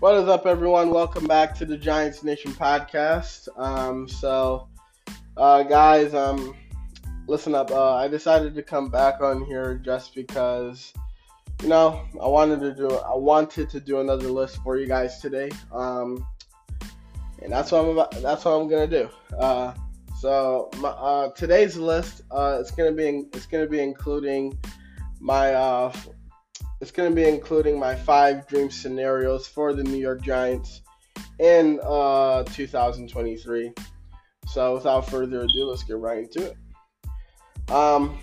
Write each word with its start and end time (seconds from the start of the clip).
What 0.00 0.14
is 0.14 0.28
up, 0.28 0.46
everyone? 0.46 0.90
Welcome 0.90 1.26
back 1.26 1.56
to 1.56 1.64
the 1.64 1.76
Giants 1.76 2.22
Nation 2.22 2.52
podcast. 2.52 3.48
Um, 3.58 4.08
so, 4.08 4.68
uh, 5.36 5.64
guys, 5.64 6.14
um, 6.14 6.54
listen 7.26 7.52
up. 7.52 7.72
Uh, 7.72 7.96
I 7.96 8.06
decided 8.06 8.54
to 8.54 8.62
come 8.62 8.90
back 8.90 9.20
on 9.20 9.44
here 9.46 9.74
just 9.74 10.14
because, 10.14 10.92
you 11.60 11.68
know, 11.68 12.00
I 12.22 12.28
wanted 12.28 12.60
to 12.60 12.74
do 12.76 12.88
I 12.88 13.16
wanted 13.16 13.70
to 13.70 13.80
do 13.80 13.98
another 13.98 14.28
list 14.28 14.58
for 14.62 14.76
you 14.76 14.86
guys 14.86 15.18
today. 15.18 15.50
Um, 15.72 16.24
and 17.42 17.50
that's 17.50 17.72
what 17.72 17.84
I'm 17.84 17.88
about. 17.88 18.12
That's 18.22 18.44
what 18.44 18.52
I'm 18.52 18.68
gonna 18.68 18.86
do. 18.86 19.08
Uh, 19.36 19.74
so 20.20 20.70
my, 20.76 20.90
uh, 20.90 21.30
today's 21.32 21.76
list, 21.76 22.22
uh, 22.30 22.58
it's 22.60 22.70
gonna 22.70 22.92
be 22.92 23.24
it's 23.32 23.46
gonna 23.46 23.66
be 23.66 23.80
including 23.80 24.56
my 25.18 25.54
uh, 25.54 25.92
it's 26.80 26.90
going 26.90 27.10
to 27.10 27.14
be 27.14 27.28
including 27.28 27.78
my 27.78 27.94
five 27.94 28.46
dream 28.46 28.70
scenarios 28.70 29.46
for 29.46 29.72
the 29.72 29.82
New 29.82 29.98
York 29.98 30.22
Giants 30.22 30.82
in 31.38 31.80
uh, 31.82 32.44
2023. 32.44 33.72
So, 34.46 34.74
without 34.74 35.08
further 35.08 35.42
ado, 35.42 35.64
let's 35.66 35.82
get 35.82 35.98
right 35.98 36.18
into 36.18 36.46
it. 36.46 37.70
Um, 37.70 38.18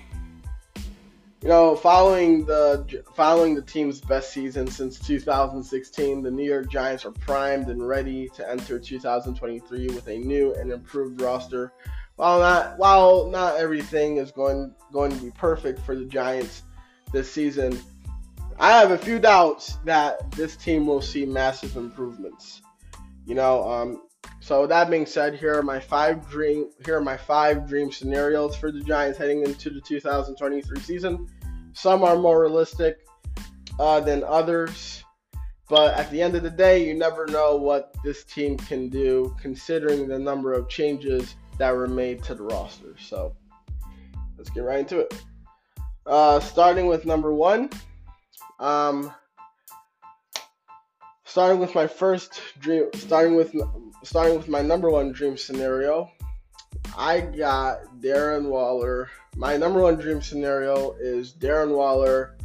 you 1.45 1.49
know, 1.49 1.75
following 1.75 2.45
the 2.45 3.03
following 3.13 3.53
the 3.53 3.61
team's 3.61 4.01
best 4.01 4.33
season 4.33 4.65
since 4.65 4.97
2016, 4.97 6.23
the 6.23 6.31
New 6.31 6.43
York 6.43 6.71
Giants 6.71 7.05
are 7.05 7.11
primed 7.11 7.67
and 7.67 7.87
ready 7.87 8.29
to 8.29 8.49
enter 8.49 8.79
2023 8.79 9.87
with 9.89 10.07
a 10.07 10.17
new 10.17 10.55
and 10.55 10.71
improved 10.71 11.21
roster. 11.21 11.71
While 12.15 12.39
not 12.39 12.79
while 12.79 13.29
not 13.29 13.57
everything 13.57 14.17
is 14.17 14.31
going 14.31 14.73
going 14.91 15.11
to 15.11 15.23
be 15.23 15.29
perfect 15.29 15.79
for 15.81 15.95
the 15.95 16.05
Giants 16.05 16.63
this 17.11 17.31
season, 17.31 17.79
I 18.57 18.71
have 18.71 18.91
a 18.91 18.97
few 18.97 19.19
doubts 19.19 19.77
that 19.83 20.31
this 20.31 20.55
team 20.55 20.87
will 20.87 21.01
see 21.01 21.25
massive 21.25 21.75
improvements. 21.75 22.61
You 23.25 23.35
know, 23.35 23.69
um, 23.69 24.03
so 24.39 24.65
that 24.67 24.89
being 24.89 25.05
said, 25.05 25.35
here 25.35 25.57
are 25.57 25.63
my 25.63 25.79
five 25.79 26.29
dream 26.29 26.69
here 26.85 26.97
are 26.97 27.01
my 27.01 27.17
five 27.17 27.67
dream 27.67 27.91
scenarios 27.91 28.55
for 28.55 28.71
the 28.71 28.81
Giants 28.81 29.17
heading 29.17 29.43
into 29.43 29.69
the 29.69 29.81
2023 29.81 30.79
season. 30.79 31.27
Some 31.73 32.03
are 32.03 32.17
more 32.17 32.41
realistic 32.41 33.05
uh, 33.79 33.99
than 33.99 34.23
others, 34.23 35.03
but 35.67 35.97
at 35.97 36.09
the 36.11 36.21
end 36.21 36.35
of 36.35 36.43
the 36.43 36.49
day, 36.49 36.87
you 36.87 36.93
never 36.93 37.25
know 37.25 37.57
what 37.57 37.93
this 38.03 38.23
team 38.23 38.55
can 38.55 38.87
do 38.87 39.35
considering 39.41 40.07
the 40.07 40.19
number 40.19 40.53
of 40.53 40.69
changes 40.69 41.35
that 41.57 41.75
were 41.75 41.87
made 41.87 42.23
to 42.23 42.35
the 42.35 42.43
roster. 42.43 42.95
So 42.99 43.35
let's 44.37 44.49
get 44.49 44.61
right 44.61 44.79
into 44.79 44.99
it. 44.99 45.13
Uh, 46.05 46.39
starting 46.39 46.85
with 46.85 47.05
number 47.05 47.33
one. 47.33 47.69
Um, 48.59 49.11
starting 51.25 51.59
with 51.59 51.75
my 51.75 51.87
first 51.87 52.41
dream, 52.59 52.85
starting 52.95 53.35
with 53.35 53.53
starting 54.03 54.37
with 54.37 54.47
my 54.47 54.61
number 54.61 54.89
one 54.89 55.11
dream 55.11 55.37
scenario, 55.37 56.09
I 56.97 57.21
got 57.21 57.99
Darren 57.99 58.49
Waller. 58.49 59.09
My 59.35 59.57
number 59.57 59.81
one 59.81 59.95
dream 59.95 60.21
scenario 60.21 60.93
is 60.99 61.33
Darren 61.33 61.75
Waller. 61.75 62.37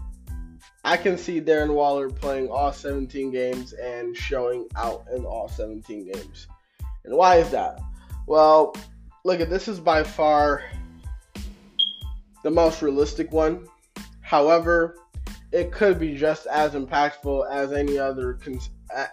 I 0.83 0.97
can 0.97 1.19
see 1.19 1.41
Darren 1.41 1.75
Waller 1.75 2.09
playing 2.09 2.49
all 2.49 2.73
17 2.73 3.31
games 3.31 3.75
and 3.75 4.17
showing 4.17 4.67
out 4.75 5.05
in 5.15 5.25
all 5.25 5.49
17 5.49 6.11
games. 6.11 6.49
And 7.05 7.15
why 7.15 7.37
is 7.37 7.51
that? 7.51 7.81
Well, 8.27 8.75
look 9.25 9.41
at 9.41 9.51
this 9.51 9.69
is 9.69 9.79
by 9.79 10.03
far 10.03 10.65
the 12.43 12.51
most 12.51 12.83
realistic 12.83 13.31
one. 13.31 13.69
However, 14.23 14.97
it 15.53 15.73
could 15.73 15.99
be 15.99 16.17
just 16.17 16.47
as 16.47 16.73
impactful 16.73 17.51
as 17.51 17.73
any 17.73 17.99
other 17.99 18.39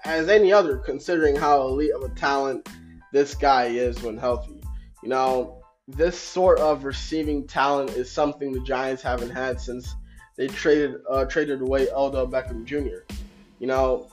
as 0.06 0.30
any 0.30 0.52
other 0.54 0.78
considering 0.78 1.36
how 1.36 1.62
elite 1.62 1.92
of 1.92 2.04
a 2.04 2.10
talent 2.10 2.68
this 3.12 3.34
guy 3.34 3.66
is 3.66 4.02
when 4.02 4.18
healthy. 4.18 4.62
You 5.02 5.10
know, 5.10 5.64
this 5.88 6.20
sort 6.20 6.60
of 6.60 6.84
receiving 6.84 7.48
talent 7.48 7.92
is 7.92 8.12
something 8.12 8.52
the 8.52 8.60
Giants 8.62 9.02
haven't 9.02 9.30
had 9.30 9.60
since 9.60 9.96
they 10.36 10.48
traded 10.48 11.02
uh, 11.10 11.26
traded 11.26 11.62
away 11.62 11.88
Odell 11.90 12.28
Beckham 12.28 12.66
Jr. 12.66 13.14
You 13.60 13.68
know, 13.68 14.08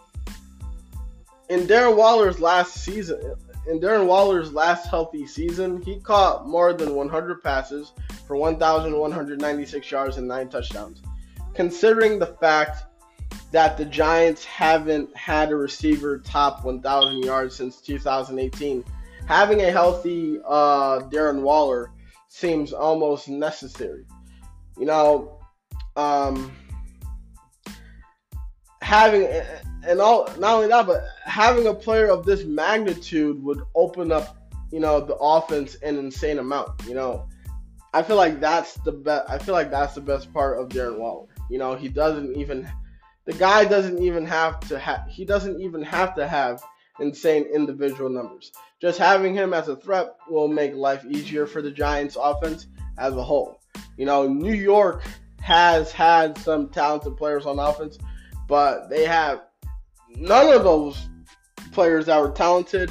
in 1.50 1.60
Darren 1.66 1.96
Waller's 1.96 2.40
last 2.40 2.82
season, 2.82 3.34
in 3.68 3.80
Darren 3.80 4.06
Waller's 4.06 4.52
last 4.52 4.88
healthy 4.88 5.26
season, 5.26 5.82
he 5.82 6.00
caught 6.00 6.48
more 6.48 6.72
than 6.72 6.94
100 6.94 7.42
passes 7.42 7.92
for 8.26 8.36
1,196 8.36 9.90
yards 9.90 10.16
and 10.16 10.26
nine 10.26 10.48
touchdowns 10.48 11.02
considering 11.54 12.18
the 12.18 12.26
fact 12.26 12.84
that 13.52 13.76
the 13.76 13.84
Giants 13.84 14.44
haven't 14.44 15.16
had 15.16 15.50
a 15.50 15.56
receiver 15.56 16.18
top 16.18 16.64
1,000 16.64 17.22
yards 17.22 17.54
since 17.54 17.80
2018, 17.80 18.84
having 19.26 19.62
a 19.62 19.70
healthy 19.70 20.38
uh, 20.46 21.00
Darren 21.10 21.42
Waller 21.42 21.90
seems 22.28 22.72
almost 22.72 23.28
necessary. 23.28 24.04
You 24.76 24.86
know, 24.86 25.38
um, 25.96 26.52
having 28.82 29.28
and 29.86 30.00
all 30.00 30.26
not 30.38 30.54
only 30.54 30.68
that, 30.68 30.86
but 30.86 31.04
having 31.24 31.66
a 31.66 31.74
player 31.74 32.08
of 32.08 32.24
this 32.24 32.44
magnitude 32.44 33.42
would 33.42 33.60
open 33.74 34.10
up, 34.12 34.36
you 34.72 34.80
know, 34.80 35.00
the 35.00 35.14
offense 35.16 35.76
an 35.76 35.96
insane 35.96 36.38
amount. 36.38 36.70
You 36.86 36.94
know, 36.94 37.28
I 37.92 38.02
feel 38.02 38.16
like 38.16 38.40
that's 38.40 38.74
the 38.78 38.92
best. 38.92 39.30
I 39.30 39.38
feel 39.38 39.54
like 39.54 39.70
that's 39.70 39.94
the 39.94 40.00
best 40.00 40.32
part 40.32 40.58
of 40.58 40.68
Darren 40.68 40.98
Waller. 40.98 41.28
You 41.50 41.58
know, 41.58 41.74
he 41.74 41.88
doesn't 41.88 42.36
even 42.36 42.68
the 43.24 43.32
guy 43.32 43.64
doesn't 43.64 44.02
even 44.02 44.26
have 44.26 44.60
to 44.68 44.78
have 44.78 45.06
he 45.08 45.24
doesn't 45.24 45.60
even 45.60 45.82
have 45.82 46.14
to 46.16 46.26
have 46.26 46.62
insane 47.00 47.44
individual 47.54 48.10
numbers. 48.10 48.52
Just 48.80 48.98
having 48.98 49.34
him 49.34 49.54
as 49.54 49.68
a 49.68 49.76
threat 49.76 50.14
will 50.28 50.48
make 50.48 50.74
life 50.74 51.04
easier 51.04 51.46
for 51.46 51.62
the 51.62 51.70
Giants 51.70 52.16
offense 52.20 52.66
as 52.98 53.14
a 53.14 53.22
whole. 53.22 53.60
You 53.96 54.06
know, 54.06 54.28
New 54.28 54.54
York 54.54 55.02
has 55.40 55.90
had 55.92 56.36
some 56.38 56.68
talented 56.68 57.16
players 57.16 57.46
on 57.46 57.58
offense, 57.58 57.98
but 58.48 58.88
they 58.88 59.04
have 59.06 59.42
none 60.16 60.52
of 60.52 60.64
those 60.64 60.98
players 61.72 62.06
that 62.06 62.20
were 62.20 62.30
talented. 62.30 62.90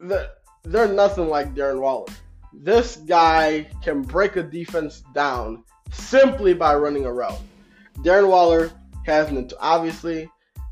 They're 0.00 0.92
nothing 0.92 1.28
like 1.28 1.54
Darren 1.54 1.80
Waller. 1.80 2.06
This 2.52 2.96
guy 2.96 3.68
can 3.82 4.02
break 4.02 4.36
a 4.36 4.42
defense 4.42 5.02
down 5.14 5.64
simply 5.92 6.54
by 6.54 6.74
running 6.74 7.06
a 7.06 7.12
route. 7.12 7.40
Darren 7.98 8.28
Waller 8.28 8.70
has 9.06 9.52
obviously 9.60 10.28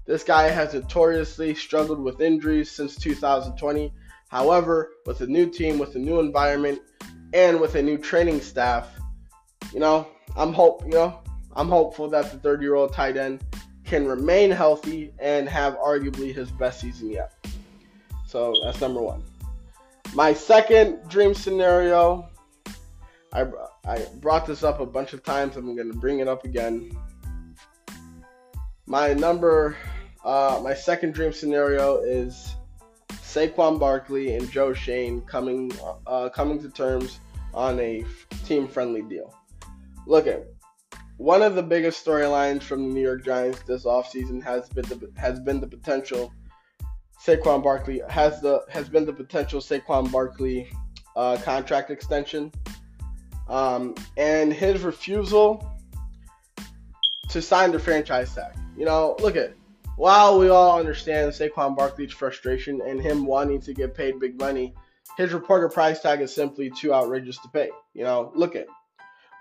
this 0.07 0.25
guy 0.25 0.49
has 0.49 0.75
notoriously 0.75 1.55
struggled 1.55 2.01
with 2.01 2.21
injuries 2.21 2.71
since 2.71 2.97
2020. 2.97 3.93
However, 4.29 4.91
with 5.07 5.21
a 5.21 5.27
new 5.27 5.49
team, 5.49 5.79
with 5.79 5.95
a 5.95 5.99
new 5.99 6.19
environment, 6.19 6.81
and 7.33 7.61
with 7.61 7.77
a 7.77 7.83
new 7.83 7.97
training 7.97 8.41
staff, 8.41 8.89
you 9.73 9.79
know, 9.79 10.09
I'm 10.37 10.53
hope 10.53 10.83
you 10.85 10.91
know 10.91 11.21
I'm 11.55 11.69
hopeful 11.69 12.09
that 12.11 12.31
the 12.33 12.39
30 12.39 12.63
year 12.65 12.75
old 12.75 12.93
tight 12.93 13.17
end 13.17 13.45
can 13.85 14.07
remain 14.07 14.51
healthy 14.51 15.13
and 15.19 15.49
have 15.49 15.77
arguably 15.77 16.35
his 16.35 16.51
best 16.51 16.81
season 16.81 17.11
yet. 17.11 17.33
So 18.27 18.55
that's 18.65 18.81
number 18.81 19.01
one. 19.01 19.23
My 20.15 20.33
second 20.33 21.09
dream 21.09 21.35
scenario, 21.35 22.29
I 23.33 23.47
I 23.87 24.07
brought 24.21 24.47
this 24.47 24.63
up 24.63 24.81
a 24.81 24.87
bunch 24.87 25.13
of 25.13 25.23
times. 25.23 25.57
I'm 25.57 25.75
going 25.75 25.91
to 25.91 25.99
bring 25.99 26.21
it 26.21 26.29
up 26.29 26.45
again. 26.45 26.91
My 28.87 29.15
number, 29.15 29.77
uh, 30.25 30.61
my 30.63 30.75
second 30.75 31.15
dream 31.15 31.33
scenario 31.33 31.99
is 31.99 32.55
Saquon 33.09 33.79
Barkley 33.79 34.35
and 34.35 34.51
Joe 34.51 34.75
Schoen 34.75 35.21
coming 35.23 35.73
uh, 36.07 36.29
coming 36.31 36.61
to 36.63 36.69
terms 36.69 37.21
on 37.55 37.79
a 37.81 38.05
team-friendly 38.45 39.03
deal. 39.03 39.35
Look 40.07 40.27
at 40.27 40.47
one 41.17 41.43
of 41.43 41.55
the 41.55 41.63
biggest 41.63 42.05
storylines 42.05 42.63
from 42.63 42.89
the 42.89 42.95
New 42.95 43.03
York 43.03 43.25
Giants 43.25 43.63
this 43.63 43.85
offseason 43.85 44.43
has 44.43 44.69
been 44.69 44.85
the 44.87 45.13
has 45.17 45.39
been 45.39 45.61
the 45.61 45.67
potential 45.67 46.33
Saquon 47.25 47.63
Barkley 47.63 48.01
has 48.09 48.41
the 48.41 48.65
has 48.71 48.89
been 48.89 49.05
the 49.05 49.13
potential 49.13 49.61
Saquon 49.61 50.11
Barkley 50.11 50.71
uh, 51.17 51.37
contract 51.43 51.91
extension. 51.91 52.51
Um, 53.51 53.95
and 54.17 54.53
his 54.53 54.83
refusal 54.83 55.77
to 57.29 57.43
sign 57.43 57.73
the 57.73 57.79
franchise 57.79 58.35
tag. 58.35 58.53
You 58.77 58.85
know, 58.85 59.17
look 59.21 59.37
at 59.37 59.55
while 59.97 60.39
we 60.39 60.49
all 60.49 60.79
understand 60.79 61.33
Saquon 61.33 61.77
Barkley's 61.77 62.13
frustration 62.13 62.81
and 62.87 63.01
him 63.01 63.27
wanting 63.27 63.61
to 63.63 63.75
get 63.75 63.95
paid 63.95 64.19
big 64.19 64.39
money, 64.39 64.73
his 65.17 65.33
reporter 65.33 65.69
price 65.69 66.01
tag 66.01 66.21
is 66.21 66.35
simply 66.35 66.71
too 66.71 66.95
outrageous 66.95 67.39
to 67.39 67.49
pay. 67.49 67.71
You 67.93 68.05
know, 68.05 68.33
look 68.35 68.57
at 68.57 68.67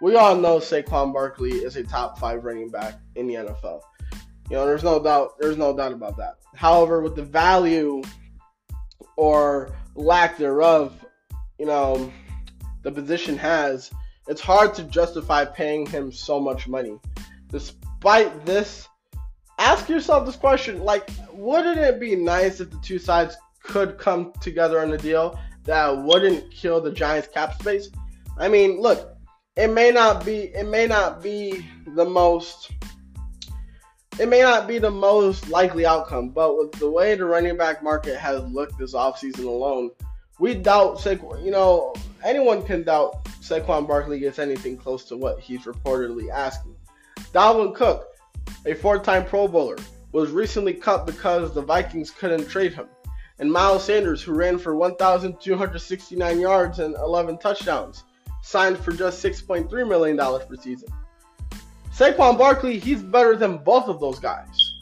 we 0.02 0.16
all 0.16 0.36
know 0.36 0.58
Saquon 0.58 1.14
Barkley 1.14 1.52
is 1.52 1.76
a 1.76 1.84
top 1.84 2.20
five 2.20 2.44
running 2.44 2.70
back 2.70 3.00
in 3.16 3.28
the 3.28 3.36
NFL. 3.36 3.82
You 4.50 4.58
know, 4.58 4.66
there's 4.66 4.84
no 4.84 5.02
doubt 5.02 5.40
there's 5.40 5.58
no 5.58 5.76
doubt 5.76 5.94
about 5.94 6.18
that. 6.18 6.36
However, 6.56 7.02
with 7.02 7.16
the 7.16 7.24
value 7.24 8.02
or 9.16 9.76
lack 9.96 10.38
thereof, 10.38 11.06
you 11.60 11.68
know, 11.68 12.12
the 12.84 12.92
position 12.92 13.38
has, 13.38 13.92
it's 14.28 14.42
hard 14.42 14.74
to 14.76 14.84
justify 14.84 15.46
paying 15.46 15.86
him 15.86 16.12
so 16.12 16.40
much 16.40 16.68
money. 16.68 17.00
Despite 17.52 18.46
this, 18.46 18.88
ask 19.58 19.90
yourself 19.90 20.26
this 20.26 20.36
question: 20.36 20.84
like, 20.84 21.10
wouldn't 21.32 21.80
it 21.80 22.00
be 22.00 22.16
nice 22.16 22.60
if 22.60 22.70
the 22.70 22.80
two 22.84 23.00
sides 23.00 23.38
could 23.64 23.98
come 23.98 24.34
together 24.42 24.80
on 24.82 24.94
a 24.94 24.98
deal 24.98 25.40
that 25.64 25.90
wouldn't 26.04 26.52
kill 26.52 26.80
the 26.82 26.92
Giants' 26.92 27.28
cap 27.28 27.60
space? 27.60 27.90
I 28.38 28.48
mean, 28.48 28.80
look, 28.80 29.18
it 29.56 29.68
may 29.68 29.92
not 29.92 30.26
be 30.26 30.52
it 30.56 30.68
may 30.68 30.88
not 30.88 31.22
be 31.22 31.66
the 31.88 32.06
most 32.06 32.72
it 34.20 34.28
may 34.28 34.42
not 34.42 34.68
be 34.68 34.80
the 34.80 34.92
most 34.92 35.50
likely 35.50 35.86
outcome, 35.86 36.30
but 36.30 36.58
with 36.58 36.74
the 36.74 36.90
way 36.90 37.16
the 37.16 37.26
running 37.26 37.56
back 37.56 37.82
market 37.82 38.18
has 38.18 38.44
looked 38.44 38.78
this 38.78 38.94
offseason 38.94 39.46
alone, 39.46 39.92
we 40.40 40.56
doubt 40.56 40.98
Saquon. 40.98 41.44
You 41.44 41.52
know, 41.52 41.94
anyone 42.24 42.64
can 42.64 42.84
doubt 42.84 43.26
Saquon 43.42 43.88
Barkley 43.88 44.20
gets 44.20 44.40
anything 44.40 44.78
close 44.78 45.06
to 45.06 45.18
what 45.18 45.40
he's 45.40 45.62
reportedly 45.62 46.30
asking. 46.30 46.76
Dalvin 47.34 47.74
Cook, 47.74 48.08
a 48.66 48.74
four-time 48.74 49.26
Pro 49.26 49.48
Bowler, 49.48 49.78
was 50.12 50.32
recently 50.32 50.74
cut 50.74 51.06
because 51.06 51.54
the 51.54 51.62
Vikings 51.62 52.12
couldn't 52.12 52.50
trade 52.50 52.74
him. 52.74 52.88
And 53.40 53.52
Miles 53.52 53.86
Sanders, 53.86 54.22
who 54.22 54.34
ran 54.34 54.58
for 54.58 54.76
1,269 54.76 56.40
yards 56.40 56.80
and 56.80 56.96
11 56.96 57.38
touchdowns, 57.38 58.04
signed 58.42 58.78
for 58.78 58.92
just 58.92 59.24
$6.3 59.24 59.72
million 59.88 60.18
per 60.18 60.56
season. 60.56 60.90
Saquon 61.96 62.38
Barkley, 62.38 62.80
he's 62.80 63.02
better 63.02 63.36
than 63.36 63.58
both 63.58 63.88
of 63.88 64.00
those 64.00 64.20
guys. 64.20 64.76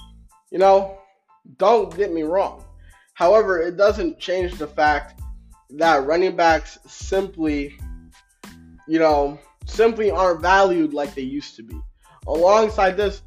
You 0.51 0.59
know, 0.59 0.97
don't 1.57 1.95
get 1.95 2.13
me 2.13 2.23
wrong. 2.23 2.63
However, 3.13 3.59
it 3.59 3.77
doesn't 3.77 4.19
change 4.19 4.57
the 4.57 4.67
fact 4.67 5.19
that 5.71 6.05
running 6.05 6.35
backs 6.35 6.77
simply, 6.87 7.77
you 8.87 8.99
know, 8.99 9.39
simply 9.65 10.11
aren't 10.11 10.41
valued 10.41 10.93
like 10.93 11.13
they 11.13 11.21
used 11.21 11.55
to 11.57 11.63
be. 11.63 11.79
Alongside 12.27 12.97
this, 12.97 13.21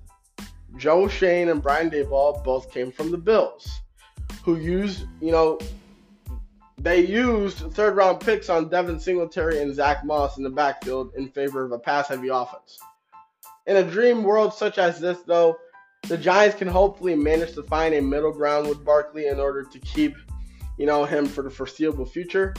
Joe 0.76 1.08
Schoen 1.08 1.48
and 1.48 1.62
Brian 1.62 1.90
Daboll 1.90 2.42
both 2.44 2.72
came 2.72 2.92
from 2.92 3.10
the 3.10 3.18
Bills, 3.18 3.80
who 4.44 4.56
used, 4.56 5.06
you 5.20 5.32
know, 5.32 5.58
they 6.78 7.04
used 7.04 7.58
third 7.72 7.96
round 7.96 8.20
picks 8.20 8.48
on 8.48 8.70
Devin 8.70 9.00
Singletary 9.00 9.60
and 9.60 9.74
Zach 9.74 10.04
Moss 10.04 10.38
in 10.38 10.42
the 10.42 10.50
backfield 10.50 11.12
in 11.14 11.28
favor 11.28 11.64
of 11.64 11.72
a 11.72 11.78
pass 11.78 12.08
heavy 12.08 12.28
offense. 12.28 12.78
In 13.66 13.76
a 13.76 13.82
dream 13.82 14.22
world 14.22 14.54
such 14.54 14.78
as 14.78 14.98
this, 14.98 15.18
though, 15.26 15.56
the 16.08 16.16
Giants 16.16 16.56
can 16.56 16.68
hopefully 16.68 17.14
manage 17.14 17.54
to 17.54 17.62
find 17.64 17.94
a 17.94 18.00
middle 18.00 18.32
ground 18.32 18.66
with 18.68 18.84
Barkley 18.84 19.26
in 19.26 19.38
order 19.38 19.62
to 19.62 19.78
keep, 19.80 20.16
you 20.80 20.86
know, 20.86 21.04
him 21.04 21.26
for 21.26 21.42
the 21.42 21.50
foreseeable 21.50 22.06
future. 22.06 22.54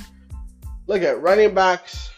Look 0.86 1.02
at 1.02 1.20
running 1.24 1.56
backs 1.56 2.12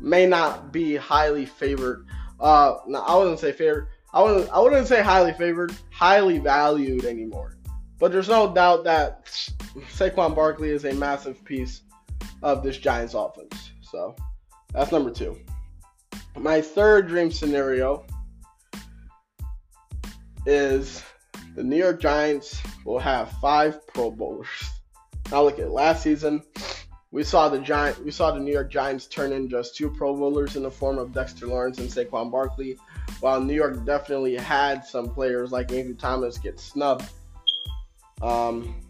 may 0.00 0.24
not 0.24 0.72
be 0.72 0.96
highly 0.96 1.44
favored. 1.44 2.06
Uh, 2.40 2.76
no, 2.86 3.02
I 3.02 3.14
wouldn't 3.14 3.40
say 3.40 3.52
favored. 3.52 3.88
I 4.14 4.22
wouldn't. 4.22 4.48
I 4.48 4.58
wouldn't 4.58 4.86
say 4.86 5.02
highly 5.02 5.34
favored, 5.34 5.74
highly 5.92 6.38
valued 6.38 7.04
anymore. 7.04 7.58
But 7.98 8.10
there's 8.10 8.30
no 8.30 8.54
doubt 8.54 8.84
that 8.84 9.26
Saquon 9.94 10.34
Barkley 10.34 10.70
is 10.70 10.86
a 10.86 10.94
massive 10.94 11.44
piece 11.44 11.82
of 12.42 12.62
this 12.62 12.78
Giants 12.78 13.12
offense. 13.12 13.72
So 13.82 14.16
that's 14.72 14.92
number 14.92 15.10
two. 15.10 15.36
My 16.38 16.62
third 16.62 17.06
dream 17.06 17.30
scenario 17.30 18.06
is 20.46 21.04
the 21.54 21.62
New 21.62 21.76
York 21.76 22.00
Giants 22.00 22.60
will 22.84 22.98
have 22.98 23.30
five 23.40 23.86
Pro 23.88 24.10
Bowlers. 24.10 24.48
Now 25.30 25.42
look 25.42 25.58
at 25.58 25.70
last 25.70 26.02
season. 26.02 26.42
We 27.12 27.24
saw 27.24 27.48
the 27.48 27.58
Giant 27.58 28.04
we 28.04 28.10
saw 28.10 28.30
the 28.30 28.40
New 28.40 28.52
York 28.52 28.70
Giants 28.70 29.06
turn 29.06 29.32
in 29.32 29.48
just 29.48 29.76
two 29.76 29.90
Pro 29.90 30.14
Bowlers 30.14 30.56
in 30.56 30.62
the 30.62 30.70
form 30.70 30.98
of 30.98 31.12
Dexter 31.12 31.46
Lawrence 31.46 31.78
and 31.78 31.88
Saquon 31.88 32.30
Barkley, 32.30 32.78
while 33.20 33.40
New 33.40 33.54
York 33.54 33.84
definitely 33.84 34.36
had 34.36 34.84
some 34.84 35.08
players 35.08 35.50
like 35.50 35.72
Andrew 35.72 35.94
Thomas 35.94 36.38
get 36.38 36.60
snubbed. 36.60 37.10
Um, 38.22 38.80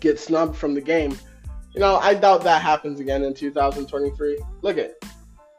get 0.00 0.18
snubbed 0.18 0.56
from 0.56 0.74
the 0.74 0.80
game. 0.80 1.16
You 1.72 1.80
know, 1.80 1.96
I 1.96 2.14
doubt 2.14 2.42
that 2.44 2.62
happens 2.62 2.98
again 2.98 3.22
in 3.22 3.32
2023. 3.32 4.38
Look 4.62 4.76
at 4.76 4.94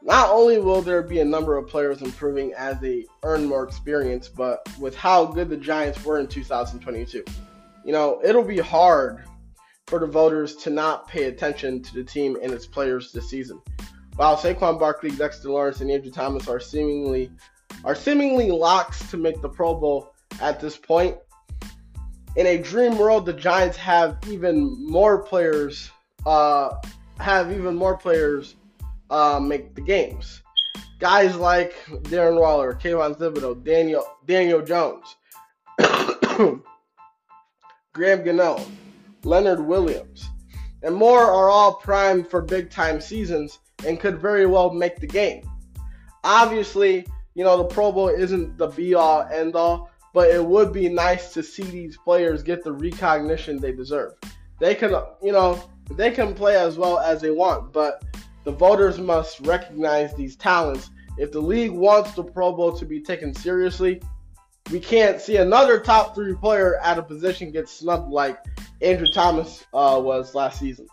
not 0.04 0.30
only 0.30 0.58
will 0.58 0.82
there 0.82 1.02
be 1.02 1.20
a 1.20 1.24
number 1.24 1.56
of 1.56 1.68
players 1.68 2.02
improving 2.02 2.52
as 2.54 2.80
they 2.80 3.06
earn 3.22 3.44
more 3.44 3.62
experience, 3.62 4.28
but 4.28 4.66
with 4.78 4.96
how 4.96 5.24
good 5.24 5.48
the 5.48 5.56
Giants 5.56 6.04
were 6.04 6.18
in 6.18 6.26
2022, 6.26 7.24
you 7.84 7.92
know, 7.92 8.20
it'll 8.24 8.42
be 8.42 8.58
hard 8.58 9.24
for 9.86 9.98
the 9.98 10.06
voters 10.06 10.56
to 10.56 10.70
not 10.70 11.08
pay 11.08 11.24
attention 11.24 11.82
to 11.82 11.94
the 11.94 12.04
team 12.04 12.36
and 12.42 12.52
its 12.52 12.66
players 12.66 13.12
this 13.12 13.30
season. 13.30 13.60
While 14.16 14.36
Saquon 14.36 14.78
Barkley, 14.78 15.10
Dexter 15.10 15.50
Lawrence, 15.50 15.80
and 15.80 15.90
Andrew 15.90 16.10
Thomas 16.10 16.48
are 16.48 16.60
seemingly 16.60 17.30
are 17.84 17.94
seemingly 17.94 18.50
locks 18.50 19.10
to 19.10 19.16
make 19.16 19.40
the 19.40 19.48
Pro 19.48 19.74
Bowl 19.74 20.14
at 20.40 20.60
this 20.60 20.76
point, 20.76 21.16
in 22.36 22.46
a 22.46 22.58
dream 22.58 22.98
world, 22.98 23.26
the 23.26 23.32
Giants 23.32 23.76
have 23.76 24.18
even 24.28 24.86
more 24.86 25.18
players, 25.18 25.90
uh, 26.26 26.76
have 27.18 27.50
even 27.52 27.74
more 27.74 27.96
players 27.96 28.56
uh, 29.12 29.38
make 29.38 29.74
the 29.74 29.80
games. 29.80 30.42
Guys 30.98 31.36
like 31.36 31.74
Darren 32.04 32.40
Waller, 32.40 32.74
Kayvon 32.74 33.16
Thibodeaux, 33.16 33.62
Daniel 33.62 34.04
Daniel 34.26 34.62
Jones, 34.62 35.16
Graham 37.92 38.24
Gano, 38.24 38.64
Leonard 39.24 39.60
Williams, 39.60 40.28
and 40.82 40.94
more 40.94 41.20
are 41.20 41.50
all 41.50 41.74
primed 41.74 42.28
for 42.28 42.40
big 42.40 42.70
time 42.70 43.00
seasons 43.00 43.58
and 43.86 44.00
could 44.00 44.20
very 44.20 44.46
well 44.46 44.72
make 44.72 44.96
the 44.96 45.06
game. 45.06 45.48
Obviously, 46.24 47.06
you 47.34 47.44
know, 47.44 47.58
the 47.58 47.64
Pro 47.64 47.92
Bowl 47.92 48.08
isn't 48.08 48.56
the 48.56 48.68
be 48.68 48.94
all 48.94 49.22
end 49.22 49.56
all, 49.56 49.90
but 50.14 50.30
it 50.30 50.44
would 50.44 50.72
be 50.72 50.88
nice 50.88 51.34
to 51.34 51.42
see 51.42 51.64
these 51.64 51.98
players 51.98 52.42
get 52.42 52.64
the 52.64 52.72
recognition 52.72 53.58
they 53.60 53.72
deserve. 53.72 54.12
They 54.60 54.74
can, 54.74 54.94
you 55.22 55.32
know, 55.32 55.62
they 55.90 56.12
can 56.12 56.34
play 56.34 56.56
as 56.56 56.78
well 56.78 56.98
as 56.98 57.20
they 57.20 57.32
want, 57.32 57.72
but 57.72 58.02
the 58.44 58.52
voters 58.52 58.98
must 58.98 59.40
recognize 59.40 60.14
these 60.14 60.36
talents. 60.36 60.90
If 61.18 61.32
the 61.32 61.40
league 61.40 61.72
wants 61.72 62.12
the 62.12 62.24
Pro 62.24 62.52
Bowl 62.52 62.76
to 62.76 62.84
be 62.84 63.00
taken 63.00 63.34
seriously, 63.34 64.00
we 64.70 64.80
can't 64.80 65.20
see 65.20 65.36
another 65.36 65.78
top 65.80 66.14
three 66.14 66.34
player 66.34 66.78
at 66.80 66.98
a 66.98 67.02
position 67.02 67.50
get 67.50 67.68
snubbed 67.68 68.10
like 68.10 68.38
Andrew 68.80 69.08
Thomas 69.12 69.64
uh, 69.74 70.00
was 70.02 70.34
last 70.34 70.58
season. 70.58 70.86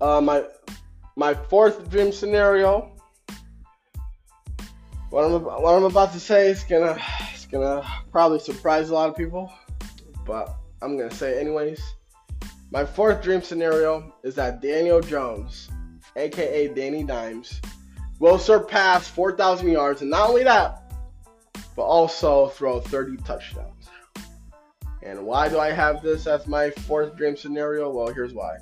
Uh, 0.00 0.20
my 0.20 0.44
my 1.16 1.34
fourth 1.34 1.90
dream 1.90 2.10
scenario 2.10 2.90
what 5.10 5.24
I'm 5.24 5.42
what 5.42 5.74
I'm 5.74 5.84
about 5.84 6.12
to 6.12 6.20
say 6.20 6.50
is 6.50 6.62
gonna 6.64 6.96
it's 7.32 7.46
gonna 7.46 7.84
probably 8.12 8.38
surprise 8.38 8.90
a 8.90 8.94
lot 8.94 9.08
of 9.08 9.16
people, 9.16 9.52
but 10.24 10.56
I'm 10.80 10.96
gonna 10.96 11.10
say 11.10 11.32
it 11.32 11.40
anyways. 11.40 11.82
My 12.72 12.84
fourth 12.84 13.20
dream 13.20 13.42
scenario 13.42 14.14
is 14.22 14.36
that 14.36 14.62
Daniel 14.62 15.00
Jones, 15.00 15.68
aka 16.14 16.68
Danny 16.68 17.02
Dimes, 17.02 17.60
will 18.20 18.38
surpass 18.38 19.08
4,000 19.08 19.68
yards, 19.68 20.02
and 20.02 20.10
not 20.10 20.28
only 20.28 20.44
that, 20.44 20.92
but 21.74 21.82
also 21.82 22.46
throw 22.46 22.78
30 22.78 23.16
touchdowns. 23.18 23.88
And 25.02 25.26
why 25.26 25.48
do 25.48 25.58
I 25.58 25.72
have 25.72 26.00
this 26.00 26.28
as 26.28 26.46
my 26.46 26.70
fourth 26.70 27.16
dream 27.16 27.36
scenario? 27.36 27.90
Well, 27.90 28.14
here's 28.14 28.34
why. 28.34 28.58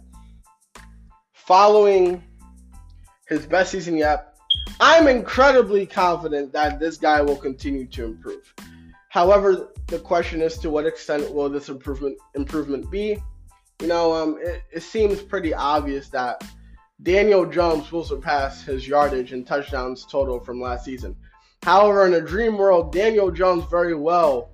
Following 1.33 2.23
his 3.27 3.45
best 3.45 3.73
season 3.73 3.97
yet, 3.97 4.39
I'm 4.81 5.07
incredibly 5.07 5.85
confident 5.85 6.53
that 6.55 6.81
this 6.81 6.97
guy 6.97 7.21
will 7.21 7.37
continue 7.37 7.87
to 7.89 8.07
improve. 8.07 8.55
However, 9.11 9.75
the 9.89 9.99
question 9.99 10.41
is 10.41 10.57
to 10.59 10.71
what 10.71 10.87
extent 10.87 11.31
will 11.35 11.51
this 11.51 11.69
improvement 11.69 12.17
improvement 12.35 12.91
be? 12.91 13.19
You 13.81 13.87
know, 13.89 14.13
um, 14.13 14.39
it, 14.41 14.63
it 14.73 14.83
seems 14.83 15.23
pretty 15.23 15.55
obvious 15.55 16.09
that 16.09 16.43
Daniel 17.03 17.47
Jones 17.47 17.93
will 17.93 18.03
surpass 18.03 18.65
his 18.65 18.89
yardage 18.89 19.33
and 19.33 19.47
touchdowns 19.47 20.05
total 20.05 20.41
from 20.41 20.61
last 20.61 20.85
season. 20.85 21.15
However, 21.63 22.07
in 22.07 22.15
a 22.15 22.21
dream 22.21 22.59
world, 22.59 22.93
Daniel 22.93 23.31
Jones 23.31 23.65
very 23.71 23.95
well 23.95 24.51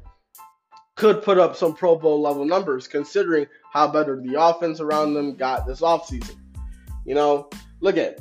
could 0.97 1.23
put 1.23 1.39
up 1.39 1.57
some 1.57 1.75
Pro 1.75 1.97
Bowl 1.97 2.21
level 2.21 2.45
numbers 2.45 2.87
considering 2.87 3.47
how 3.73 3.89
better 3.89 4.21
the 4.21 4.41
offense 4.41 4.81
around 4.81 5.15
them 5.15 5.35
got 5.37 5.67
this 5.67 5.81
offseason. 5.81 6.37
You 7.07 7.15
know, 7.15 7.49
look 7.81 7.97
at 7.97 8.19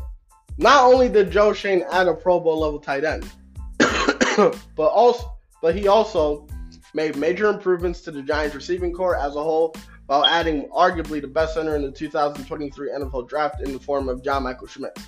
not 0.57 0.85
only 0.85 1.09
did 1.09 1.31
Joe 1.31 1.53
Schoen 1.53 1.83
add 1.91 2.07
a 2.07 2.13
Pro 2.13 2.39
Bowl 2.39 2.59
level 2.59 2.79
tight 2.79 3.03
end, 3.03 3.29
but 3.77 4.87
also 4.87 5.31
but 5.61 5.75
he 5.75 5.87
also 5.87 6.47
made 6.93 7.15
major 7.15 7.47
improvements 7.47 8.01
to 8.01 8.11
the 8.11 8.21
Giants 8.21 8.55
receiving 8.55 8.93
core 8.93 9.15
as 9.15 9.35
a 9.35 9.43
whole 9.43 9.75
while 10.07 10.25
adding 10.25 10.67
arguably 10.69 11.21
the 11.21 11.27
best 11.27 11.53
center 11.53 11.75
in 11.75 11.81
the 11.81 11.91
2023 11.91 12.89
NFL 12.91 13.27
draft 13.27 13.61
in 13.61 13.73
the 13.73 13.79
form 13.79 14.09
of 14.09 14.23
John 14.23 14.43
Michael 14.43 14.67
Schmitz. 14.67 15.01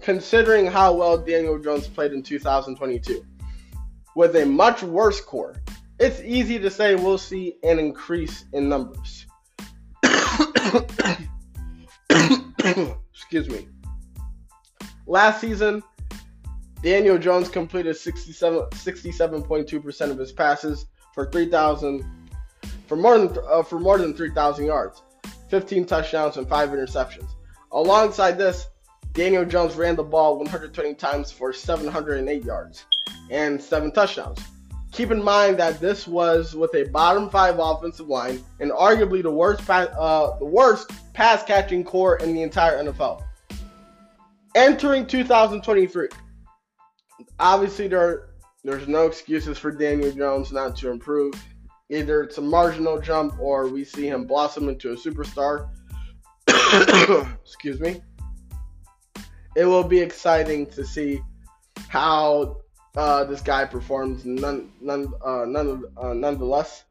Considering 0.00 0.66
how 0.66 0.92
well 0.94 1.18
Daniel 1.18 1.58
Jones 1.58 1.86
played 1.86 2.12
in 2.12 2.22
2022, 2.22 3.24
with 4.14 4.36
a 4.36 4.44
much 4.44 4.82
worse 4.82 5.20
core, 5.20 5.56
it's 5.98 6.20
easy 6.20 6.58
to 6.58 6.70
say 6.70 6.94
we'll 6.94 7.18
see 7.18 7.56
an 7.62 7.78
increase 7.78 8.44
in 8.52 8.68
numbers. 8.68 9.26
Excuse 13.12 13.48
me. 13.48 13.68
Last 15.06 15.40
season, 15.40 15.82
Daniel 16.82 17.18
Jones 17.18 17.48
completed 17.48 17.96
67, 17.96 18.60
67.2% 18.70 20.10
of 20.10 20.18
his 20.18 20.32
passes 20.32 20.86
for 21.14 21.30
3,000 21.30 22.21
for 22.86 22.96
more 22.96 23.18
than 23.18 23.36
uh, 23.48 23.62
for 23.62 23.78
more 23.78 23.98
than 23.98 24.14
3,000 24.14 24.64
yards, 24.66 25.02
15 25.48 25.84
touchdowns 25.86 26.36
and 26.36 26.48
5 26.48 26.70
interceptions. 26.70 27.30
Alongside 27.72 28.38
this, 28.38 28.66
Daniel 29.12 29.44
Jones 29.44 29.74
ran 29.74 29.96
the 29.96 30.02
ball 30.02 30.38
120 30.38 30.94
times 30.94 31.30
for 31.30 31.52
708 31.52 32.44
yards 32.44 32.84
and 33.30 33.60
7 33.60 33.92
touchdowns. 33.92 34.38
Keep 34.92 35.10
in 35.10 35.22
mind 35.22 35.58
that 35.58 35.80
this 35.80 36.06
was 36.06 36.54
with 36.54 36.74
a 36.74 36.84
bottom 36.84 37.30
5 37.30 37.58
offensive 37.58 38.08
line 38.08 38.42
and 38.60 38.70
arguably 38.70 39.22
the 39.22 39.30
worst 39.30 39.68
uh, 39.68 40.36
the 40.38 40.44
worst 40.44 40.90
pass 41.14 41.42
catching 41.42 41.82
core 41.82 42.16
in 42.18 42.34
the 42.34 42.42
entire 42.42 42.82
NFL. 42.82 43.22
Entering 44.54 45.06
2023, 45.06 46.08
obviously 47.38 47.88
there 47.88 48.28
there's 48.64 48.86
no 48.86 49.06
excuses 49.06 49.58
for 49.58 49.72
Daniel 49.72 50.12
Jones 50.12 50.52
not 50.52 50.76
to 50.76 50.90
improve. 50.90 51.34
Either 51.92 52.22
it's 52.22 52.38
a 52.38 52.40
marginal 52.40 52.98
jump 52.98 53.38
or 53.38 53.68
we 53.68 53.84
see 53.84 54.08
him 54.08 54.26
blossom 54.26 54.70
into 54.70 54.92
a 54.92 54.96
superstar. 54.96 55.68
Excuse 57.44 57.80
me. 57.80 58.00
It 59.54 59.66
will 59.66 59.84
be 59.84 59.98
exciting 59.98 60.64
to 60.70 60.86
see 60.86 61.20
how 61.88 62.62
uh, 62.96 63.24
this 63.24 63.42
guy 63.42 63.66
performs. 63.66 64.24
None, 64.24 64.72
none, 64.80 65.12
uh, 65.22 65.44
none, 65.46 65.84
uh, 65.98 66.14
nonetheless, 66.14 66.84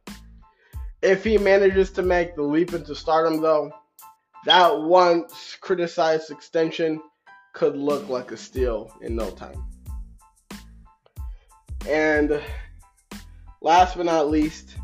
if 1.01 1.23
he 1.23 1.39
manages 1.39 1.89
to 1.93 2.03
make 2.03 2.35
the 2.35 2.43
leap 2.43 2.73
into 2.73 2.93
stardom, 2.93 3.41
though, 3.41 3.71
that 4.45 4.81
once 4.81 5.57
criticized 5.61 6.29
extension 6.29 7.01
could 7.53 7.75
look 7.75 8.07
like 8.07 8.31
a 8.31 8.37
steal 8.37 8.95
in 9.01 9.15
no 9.15 9.31
time. 9.31 9.65
And 11.89 12.39
last 13.61 13.97
but 13.97 14.05
not 14.05 14.29
least, 14.29 14.75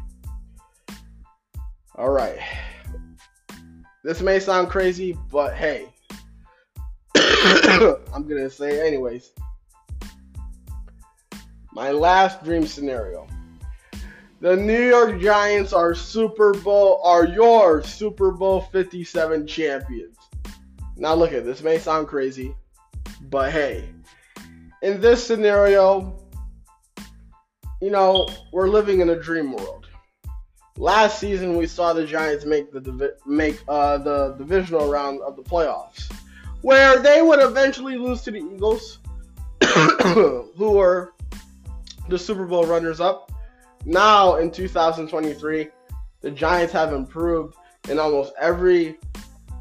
all 1.98 2.10
right. 2.10 2.38
This 4.04 4.22
may 4.22 4.40
sound 4.40 4.70
crazy, 4.70 5.18
but 5.32 5.56
hey, 5.56 5.88
I'm 7.16 8.28
going 8.28 8.42
to 8.44 8.50
say 8.50 8.88
anyways. 8.88 9.32
My 11.74 11.92
last 11.92 12.44
dream 12.44 12.66
scenario. 12.66 13.28
The 14.40 14.56
New 14.56 14.88
York 14.88 15.20
Giants 15.20 15.74
are 15.74 15.96
Super 15.96 16.54
Bowl 16.54 17.02
are 17.04 17.26
your 17.26 17.82
Super 17.82 18.32
Bowl 18.32 18.62
57 18.62 19.48
champions. 19.48 20.18
Now 20.96 21.16
look 21.16 21.34
at 21.34 21.44
this 21.44 21.64
may 21.64 21.80
sound 21.80 22.08
crazy, 22.08 22.56
but 23.30 23.52
hey, 23.52 23.90
in 24.84 25.02
this 25.02 25.26
scenario, 25.26 26.20
you 27.82 27.90
know, 27.90 28.28
we're 28.54 28.70
living 28.70 29.02
in 29.02 29.10
a 29.10 29.20
dream 29.20 29.54
world. 29.54 29.87
Last 30.78 31.20
season, 31.20 31.58
we 31.58 31.66
saw 31.68 31.94
the 31.94 32.06
Giants 32.06 32.46
make 32.46 32.72
the 32.72 33.16
make 33.26 33.60
uh, 33.68 33.98
the 33.98 34.36
divisional 34.38 34.90
round 34.90 35.22
of 35.22 35.36
the 35.36 35.42
playoffs, 35.42 36.12
where 36.62 37.00
they 37.00 37.22
would 37.22 37.42
eventually 37.42 37.98
lose 37.98 38.22
to 38.24 38.32
the 38.32 38.40
Eagles, 38.40 39.00
who 39.64 40.72
were 40.72 41.14
the 42.10 42.18
Super 42.18 42.46
Bowl 42.46 42.66
runners-up. 42.66 43.32
Now 43.86 44.36
in 44.36 44.52
2023, 44.52 45.70
the 46.22 46.32
Giants 46.32 46.74
have 46.74 46.94
improved 46.94 47.56
in 47.90 47.98
almost 47.98 48.34
every 48.40 49.00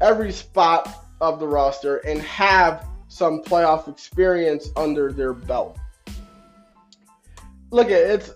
every 0.01 0.31
spot 0.31 1.05
of 1.19 1.39
the 1.39 1.47
roster 1.47 1.97
and 1.97 2.21
have 2.21 2.87
some 3.07 3.41
playoff 3.41 3.87
experience 3.87 4.69
under 4.75 5.11
their 5.11 5.33
belt 5.33 5.77
look 7.71 7.87
at 7.87 8.01
it's 8.01 8.31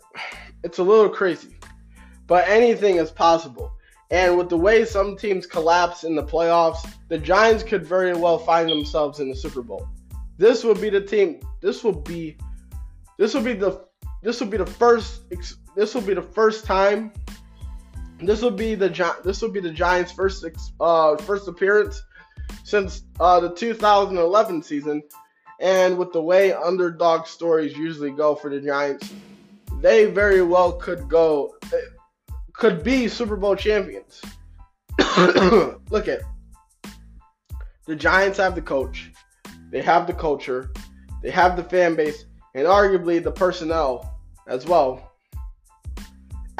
it's 0.63 0.77
a 0.77 0.83
little 0.83 1.09
crazy, 1.09 1.55
but 2.31 2.47
anything 2.47 2.95
is 2.95 3.11
possible. 3.11 3.73
And 4.09 4.37
with 4.37 4.47
the 4.47 4.55
way 4.55 4.85
some 4.85 5.17
teams 5.17 5.45
collapse 5.45 6.05
in 6.05 6.15
the 6.15 6.23
playoffs, 6.23 6.89
the 7.09 7.17
Giants 7.17 7.61
could 7.61 7.85
very 7.85 8.13
well 8.13 8.39
find 8.39 8.69
themselves 8.69 9.19
in 9.19 9.27
the 9.27 9.35
Super 9.35 9.61
Bowl. 9.61 9.85
This 10.37 10.63
will 10.63 10.73
be 10.73 10.89
the 10.89 11.01
team. 11.01 11.41
This 11.59 11.83
will 11.83 11.91
be. 11.91 12.37
This 13.17 13.33
will 13.33 13.41
be 13.41 13.51
the. 13.51 13.83
This 14.23 14.39
will 14.39 14.47
be 14.47 14.55
the 14.55 14.65
first. 14.65 15.23
This 15.75 15.93
will 15.93 16.03
be 16.03 16.13
the 16.13 16.21
first 16.21 16.63
time. 16.63 17.11
This 18.21 18.41
will 18.41 18.57
be 18.65 18.75
the. 18.75 18.87
This 19.25 19.41
will 19.41 19.51
be 19.51 19.59
the 19.59 19.71
Giants' 19.71 20.13
first. 20.13 20.45
Uh, 20.79 21.17
first 21.17 21.49
appearance 21.49 22.01
since 22.63 23.03
uh, 23.19 23.41
the 23.41 23.53
2011 23.53 24.63
season 24.63 25.03
and 25.59 25.97
with 25.97 26.13
the 26.13 26.21
way 26.21 26.53
underdog 26.53 27.27
stories 27.27 27.75
usually 27.75 28.11
go 28.11 28.35
for 28.35 28.49
the 28.49 28.61
Giants, 28.61 29.11
they 29.81 30.05
very 30.05 30.41
well 30.41 30.73
could 30.73 31.09
go, 31.09 31.55
could 32.61 32.83
be 32.83 33.07
Super 33.07 33.35
Bowl 33.35 33.55
champions. 33.55 34.21
Look 35.89 36.07
at 36.07 36.21
the 37.87 37.95
Giants 37.95 38.37
have 38.37 38.53
the 38.53 38.61
coach, 38.61 39.11
they 39.71 39.81
have 39.81 40.05
the 40.05 40.13
culture, 40.13 40.71
they 41.23 41.31
have 41.31 41.55
the 41.55 41.63
fan 41.63 41.95
base, 41.95 42.25
and 42.53 42.67
arguably 42.67 43.21
the 43.23 43.31
personnel 43.31 44.19
as 44.45 44.67
well. 44.67 45.11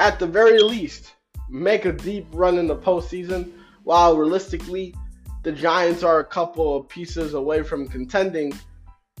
At 0.00 0.18
the 0.18 0.26
very 0.26 0.60
least, 0.60 1.14
make 1.48 1.84
a 1.84 1.92
deep 1.92 2.26
run 2.32 2.58
in 2.58 2.66
the 2.66 2.74
postseason, 2.74 3.52
while 3.84 4.16
realistically, 4.16 4.96
the 5.44 5.52
Giants 5.52 6.02
are 6.02 6.18
a 6.18 6.24
couple 6.24 6.76
of 6.76 6.88
pieces 6.88 7.34
away 7.34 7.62
from 7.62 7.86
contending 7.86 8.52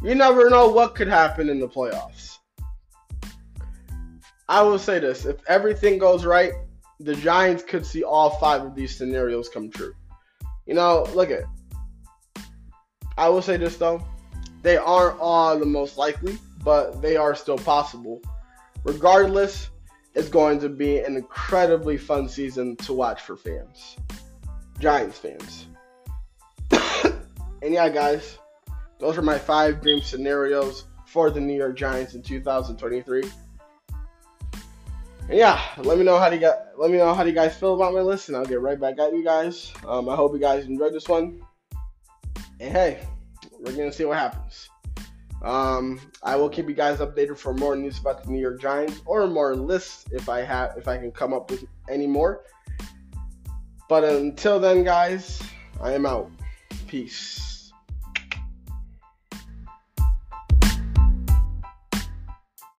you 0.02 0.16
never 0.16 0.50
know 0.50 0.66
what 0.66 0.96
could 0.96 1.06
happen 1.06 1.48
in 1.48 1.60
the 1.60 1.68
playoffs. 1.68 2.38
I 4.48 4.62
will 4.62 4.80
say 4.80 4.98
this 4.98 5.26
if 5.26 5.36
everything 5.46 5.98
goes 5.98 6.24
right, 6.24 6.52
the 7.04 7.14
Giants 7.14 7.62
could 7.62 7.84
see 7.84 8.02
all 8.02 8.30
five 8.38 8.62
of 8.62 8.74
these 8.74 8.96
scenarios 8.96 9.48
come 9.48 9.70
true. 9.70 9.94
You 10.66 10.74
know, 10.74 11.06
look 11.14 11.30
at 11.30 11.44
I 13.16 13.28
will 13.28 13.42
say 13.42 13.56
this 13.56 13.76
though. 13.76 14.04
They 14.62 14.76
aren't 14.76 15.18
all 15.20 15.58
the 15.58 15.66
most 15.66 15.98
likely, 15.98 16.38
but 16.64 17.02
they 17.02 17.16
are 17.16 17.34
still 17.34 17.58
possible. 17.58 18.22
Regardless, 18.84 19.68
it's 20.14 20.28
going 20.28 20.60
to 20.60 20.68
be 20.68 20.98
an 20.98 21.16
incredibly 21.16 21.96
fun 21.96 22.28
season 22.28 22.76
to 22.76 22.92
watch 22.92 23.20
for 23.22 23.36
fans. 23.36 23.96
Giants 24.78 25.18
fans. 25.18 25.66
and 27.62 27.72
yeah, 27.72 27.88
guys, 27.88 28.38
those 28.98 29.18
are 29.18 29.22
my 29.22 29.38
five 29.38 29.80
dream 29.80 30.00
scenarios 30.00 30.84
for 31.06 31.30
the 31.30 31.40
New 31.40 31.56
York 31.56 31.76
Giants 31.76 32.14
in 32.14 32.22
2023. 32.22 33.22
Yeah, 35.32 35.58
let 35.78 35.96
me 35.96 36.04
know 36.04 36.18
how 36.18 36.30
you 36.30 36.40
let 36.76 36.90
me 36.90 36.98
know 36.98 37.14
how 37.14 37.24
you 37.24 37.32
guys 37.32 37.56
feel 37.56 37.74
about 37.74 37.94
my 37.94 38.02
list, 38.02 38.28
and 38.28 38.36
I'll 38.36 38.44
get 38.44 38.60
right 38.60 38.78
back 38.78 38.98
at 38.98 39.14
you 39.14 39.24
guys. 39.24 39.72
Um, 39.88 40.06
I 40.10 40.14
hope 40.14 40.34
you 40.34 40.38
guys 40.38 40.66
enjoyed 40.66 40.92
this 40.92 41.08
one. 41.08 41.40
And 42.60 42.70
hey, 42.70 43.08
we're 43.58 43.72
gonna 43.72 43.90
see 43.90 44.04
what 44.04 44.18
happens. 44.18 44.68
Um, 45.42 45.98
I 46.22 46.36
will 46.36 46.50
keep 46.50 46.68
you 46.68 46.74
guys 46.74 46.98
updated 46.98 47.38
for 47.38 47.54
more 47.54 47.74
news 47.74 47.98
about 47.98 48.24
the 48.24 48.30
New 48.30 48.40
York 48.40 48.60
Giants 48.60 49.00
or 49.06 49.26
more 49.26 49.56
lists 49.56 50.04
if 50.12 50.28
I 50.28 50.42
have 50.42 50.76
if 50.76 50.86
I 50.86 50.98
can 50.98 51.10
come 51.10 51.32
up 51.32 51.50
with 51.50 51.64
any 51.88 52.06
more. 52.06 52.44
But 53.88 54.04
until 54.04 54.60
then, 54.60 54.84
guys, 54.84 55.42
I 55.80 55.92
am 55.92 56.04
out. 56.04 56.30
Peace. 56.88 57.51